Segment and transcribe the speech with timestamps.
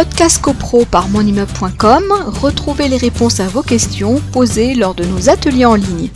[0.00, 2.04] podcast copro par monimmeuble.com,
[2.40, 6.08] retrouvez les réponses à vos questions posées lors de nos ateliers en ligne.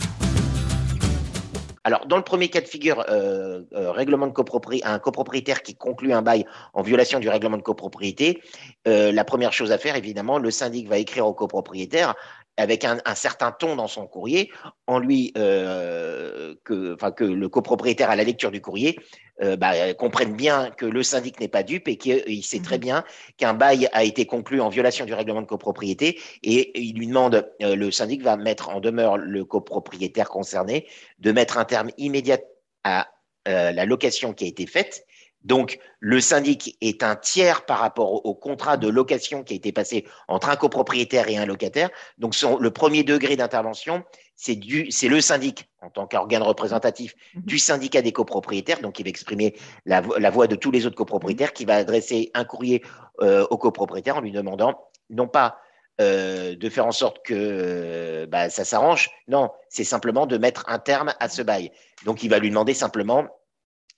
[1.83, 5.75] Alors, dans le premier cas de figure, euh, euh, règlement de copropriété, un copropriétaire qui
[5.75, 8.41] conclut un bail en violation du règlement de copropriété,
[8.87, 12.15] euh, la première chose à faire, évidemment, le syndic va écrire au copropriétaire
[12.57, 14.51] avec un, certain ton dans son courrier,
[14.87, 18.97] en lui euh, que, que le copropriétaire à la lecture du courrier
[19.41, 22.81] euh, bah, comprenne bien que le syndic n'est pas dupe et qu'il sait très mhm.
[22.81, 23.03] bien
[23.37, 27.51] qu'un bail a été conclu en violation du règlement de copropriété et il lui demande,
[27.61, 30.87] euh, le syndic va mettre en demeure le copropriétaire concerné
[31.19, 32.37] de mettre un terme immédiat
[32.83, 33.09] à
[33.47, 35.05] la location qui a été faite
[35.45, 39.71] donc, le syndic est un tiers par rapport au, contrat de location qui a été
[39.71, 41.91] passé entre un copropriétaire et un locataire.
[42.17, 44.03] Donc, le premier degré d'intervention,
[44.35, 47.41] c'est le syndic en tant qu'organe représentatif mhm.
[47.43, 51.53] du syndicat des copropriétaires, donc il va exprimer la, voix de tous les autres copropriétaires,
[51.53, 52.83] qui va adresser un courrier
[53.21, 55.59] euh, au copropriétaire en lui demandant non pas
[56.01, 60.65] euh, de faire en sorte que euh, bah, ça s'arrange, non, c'est simplement de mettre
[60.67, 61.71] un terme à ce bail.
[62.03, 63.27] Donc, il va lui demander simplement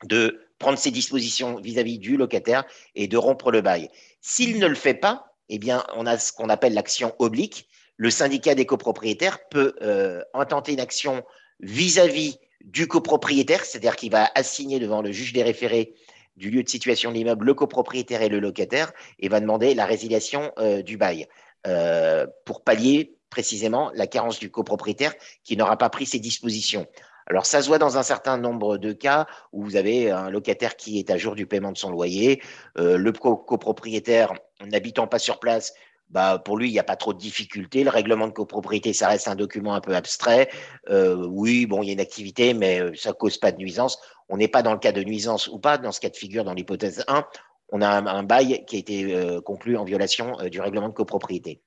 [0.04, 3.90] de prendre ses dispositions vis-à-vis du locataire et de rompre le bail.
[4.22, 7.68] S'il ne le fait pas, eh bien, on a ce qu'on appelle l'action oblique.
[7.96, 11.24] Le syndicat des copropriétaires peut euh, intenter une action
[11.60, 15.94] vis-à-vis du copropriétaire, c'est-à-dire qu'il va assigner devant le juge des référés
[16.36, 19.86] du lieu de situation de l'immeuble le copropriétaire et le locataire et va demander la
[19.86, 21.28] résiliation euh, du bail
[21.66, 25.14] euh, pour pallier précisément la carence du copropriétaire
[25.44, 26.88] qui n'aura pas pris ses dispositions.
[27.30, 30.78] Alors, ça se voit dans un certain nombre de cas où vous avez un locataire
[30.78, 32.42] qui est à jour du paiement de son loyer,
[32.78, 34.34] euh, le copropriétaire
[34.66, 35.74] n'habitant pas sur place.
[36.10, 37.84] Bah, pour lui, il n'y a pas trop de difficultés.
[37.84, 40.50] Le règlement de copropriété, ça reste un document un peu abstrait.
[40.90, 44.00] Euh, oui, bon, il y a une activité, mais euh, ça cause pas de nuisance.
[44.30, 46.46] On n'est pas dans le cas de nuisance ou pas, dans ce cas de figure,
[46.46, 47.26] dans l'hypothèse 1,
[47.70, 51.62] on a un, bail qui a été conclu en violation du règlement de copropriété.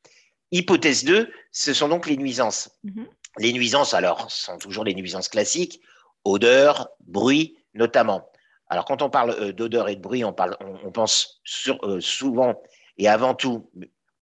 [0.51, 2.71] Hypothèse 2, ce sont donc les nuisances.
[2.87, 3.07] Mm-hmm.
[3.39, 5.81] Les nuisances, alors, sont toujours les nuisances classiques,
[6.25, 8.29] odeur, bruit notamment.
[8.69, 11.41] Alors, quand on parle euh, d'odeur et de bruit, on, pense
[11.83, 12.61] euh, souvent
[12.99, 13.71] et avant tout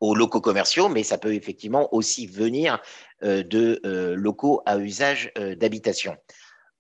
[0.01, 2.81] aux locaux commerciaux, mais ça peut effectivement aussi venir
[3.23, 3.81] euh, de
[4.15, 6.17] locaux à usage d'habitation.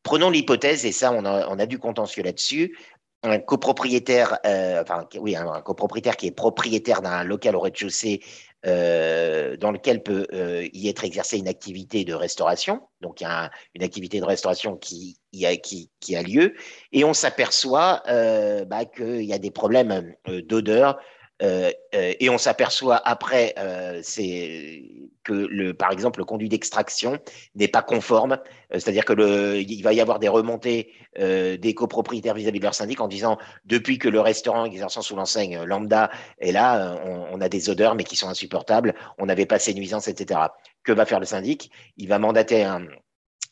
[0.03, 2.77] Prenons l'hypothèse, et ça, on a, a du contentieux là-dessus,
[3.23, 8.21] un copropriétaire, enfin, oui, un, copropriétaire qui est propriétaire d'un local au rez-de-chaussée
[8.67, 12.81] euh, dans lequel peut euh, y être exercée une activité de restauration.
[13.03, 16.55] Donc, il y a une activité de restauration qui, a, lieu.
[16.93, 20.15] Et on s'aperçoit euh, bah, qu'il y a des problèmes
[20.49, 20.99] d'odeur.
[21.43, 23.55] et on s'aperçoit après
[24.03, 24.83] c'est
[25.25, 27.19] que, le, par exemple, le conduit d'extraction
[27.55, 28.39] n'est pas conforme.
[28.71, 33.39] C'est-à-dire qu'il va y avoir des remontées des copropriétaires vis-à-vis de leur syndic en disant
[33.65, 37.95] depuis que le restaurant exerçant sous l'enseigne lambda est là, on, on, a des odeurs
[37.95, 40.41] mais qui sont insupportables on n'avait pas ces nuisances, etc.
[40.83, 41.71] Que va faire le syndic?
[41.97, 42.87] Il va mandater un,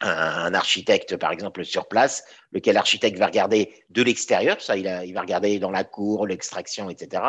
[0.03, 5.59] architecte, par exemple, sur place, lequel architecte va regarder de l'extérieur, ça, il, va regarder
[5.59, 7.23] dans la cour, l'extraction, etc.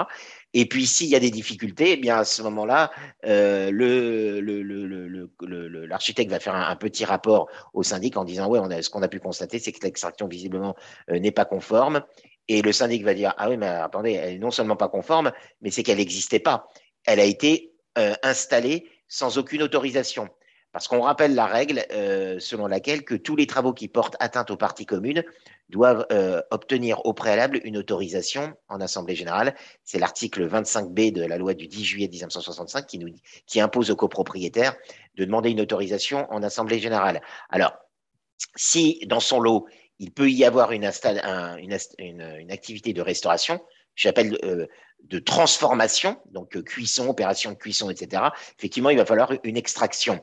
[0.53, 2.91] Et puis, s'il y a des difficultés, eh bien, à ce moment-là,
[3.25, 3.71] euh,
[5.87, 9.19] l'architecte va faire un, petit rapport au syndic en disant, ouais, ce qu'on a pu
[9.19, 10.75] constater, c'est que l'extraction, visiblement,
[11.09, 12.03] euh, n'est pas conforme.
[12.49, 15.31] Et le syndic va dire, ah oui, mais attendez, elle est non seulement pas conforme,
[15.61, 16.67] mais c'est qu'elle n'existait pas
[17.05, 20.29] elle a été euh, installée sans aucune autorisation.
[20.73, 24.49] Parce qu'on rappelle la règle euh, selon laquelle que tous les travaux qui portent atteinte
[24.49, 25.23] aux parties communes
[25.69, 29.53] doivent euh, obtenir au préalable une autorisation en Assemblée générale.
[29.83, 33.13] C'est l'article 25b de la loi du 10 juillet 1965 qui, nous,
[33.45, 34.75] qui impose aux copropriétaires
[35.15, 37.21] de demander une autorisation en Assemblée générale.
[37.49, 37.73] Alors,
[38.55, 39.67] si dans son lot,
[39.99, 43.61] il peut y avoir une, activité de restauration,
[43.95, 44.65] j'appelle euh,
[45.03, 48.23] de transformation, donc cuisson, opération de cuisson, etc.,
[48.57, 50.19] effectivement, il va falloir une extraction.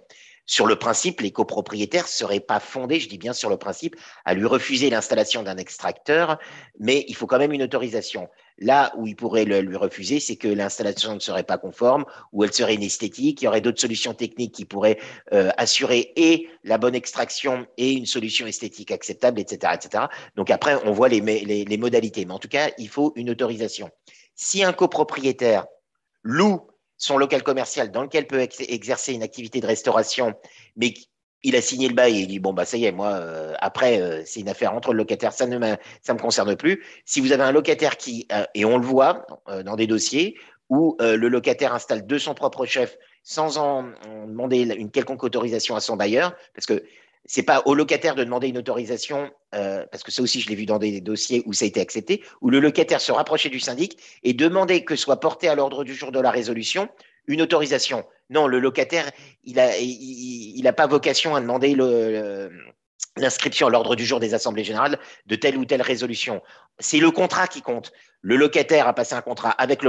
[0.51, 3.95] Sur le principe, les copropriétaires ne seraient pas fondés, je dis bien sur le principe,
[4.25, 6.41] à lui refuser l'installation d'un extracteur,
[6.81, 8.29] mais il faut quand même une autorisation.
[8.59, 12.43] Là où ils pourraient le, lui refuser, c'est que l'installation ne serait pas conforme, ou
[12.43, 14.99] elle serait inesthétique, il y aurait d'autres solutions techniques qui pourraient
[15.33, 19.75] euh, assurer et la bonne extraction et une solution esthétique acceptable, etc.
[19.77, 20.07] etc.
[20.35, 23.31] Donc après, on voit les, les, les modalités, mais en tout cas, il faut une
[23.31, 23.89] autorisation.
[24.35, 25.67] Si un copropriétaire
[26.25, 26.70] loue
[27.01, 30.35] son local commercial dans lequel peut exercer une activité de restauration,
[30.77, 30.93] mais
[31.43, 33.55] il a signé le bail et il dit bon bah ça y est moi euh,
[33.61, 36.85] après euh, c'est une affaire entre le locataire ça ne me, ça me concerne plus.
[37.07, 39.27] Si vous avez un locataire qui euh, et on le voit
[39.65, 40.37] dans des dossiers
[40.69, 43.87] où le locataire installe de son propre chef sans en,
[44.29, 46.85] demander une quelconque autorisation à son bailleur parce que
[47.25, 50.55] c'est pas au locataire de demander une autorisation, euh, parce que ça aussi je l'ai
[50.55, 53.61] vu dans des dossiers où ça a été accepté, où le locataire se rapprochait du
[53.61, 56.89] syndic et demandait que soit porté à l'ordre du jour de la résolution
[57.27, 58.05] une autorisation.
[58.29, 59.11] Non, le locataire,
[59.45, 61.77] il n'a pas vocation à demander
[63.17, 66.43] l'inscription à l'ordre du jour des assemblées générales de telle ou telle résolution.
[66.79, 67.93] C'est le contrat qui compte.
[68.21, 69.83] Le locataire a passé un contrat avec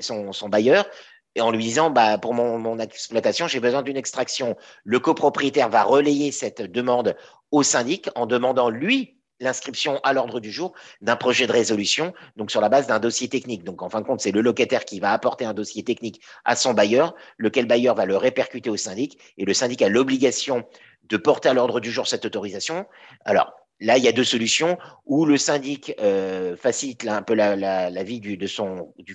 [0.00, 0.86] son, bailleur
[1.34, 4.56] et en lui disant bah, pour mon, mon exploitation, j'ai besoin d'une extraction.
[4.84, 7.16] Le copropriétaire va relayer cette demande
[7.50, 12.50] au syndic en demandant lui l'inscription à l'ordre du jour d'un projet de résolution, donc
[12.50, 13.64] sur la base d'un dossier technique.
[13.64, 16.56] Donc en fin de compte, c'est le locataire qui va apporter un dossier technique à
[16.56, 20.64] son bailleur, lequel bailleur va le répercuter au syndic, et le syndic a l'obligation
[21.04, 22.86] de porter à l'ordre du jour cette autorisation.
[23.24, 23.52] Alors,
[23.82, 24.78] Là, il y a deux solutions.
[25.06, 28.38] Où le syndic euh, facilite un peu la, vie du,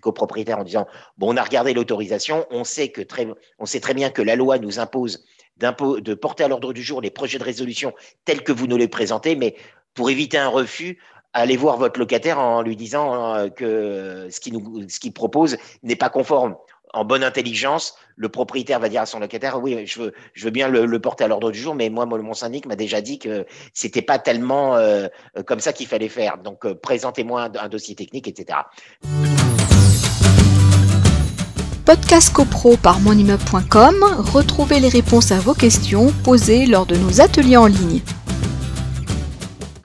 [0.01, 0.85] copropriétaire en disant
[1.17, 3.27] bon, on a regardé l'autorisation, on sait très,
[3.59, 5.25] on sait très bien que la loi nous impose
[5.57, 7.93] de porter à l'ordre du jour les projets de résolution
[8.25, 9.55] tels que vous nous les présentez, mais
[9.95, 10.99] pour éviter un refus,
[11.33, 16.55] allez voir votre locataire en lui disant euh, que ce qu'il propose n'est pas conforme
[16.93, 20.51] en bonne intelligence, le propriétaire va dire à son locataire oui, je veux, je veux
[20.51, 23.45] bien le, porter à l'ordre du jour, mais moi, mon syndic m'a déjà dit que
[23.73, 25.07] c'était pas tellement euh,
[25.45, 26.37] comme ça qu'il fallait faire.
[26.37, 28.59] Donc, euh, présentez-moi un, dossier technique, etc.
[31.85, 34.03] Podcast CoPro par monimmeuble.com,
[34.33, 38.01] retrouvez les réponses à vos questions posées lors de nos ateliers en ligne.